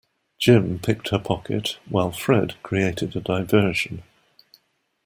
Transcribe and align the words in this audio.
Jim 0.39 0.79
picked 0.79 1.09
her 1.09 1.19
pocket 1.19 1.77
while 1.87 2.11
Fred 2.11 2.55
created 2.63 3.15
a 3.15 3.21
diversion 3.21 4.01